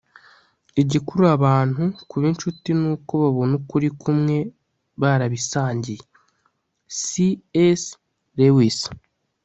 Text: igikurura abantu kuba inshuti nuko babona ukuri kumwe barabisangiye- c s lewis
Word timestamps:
igikurura 0.81 1.29
abantu 1.37 1.83
kuba 2.09 2.25
inshuti 2.33 2.69
nuko 2.79 3.11
babona 3.23 3.53
ukuri 3.61 3.87
kumwe 4.01 4.37
barabisangiye- 5.01 6.01
c 7.03 7.03
s 7.81 7.83
lewis 8.39 8.79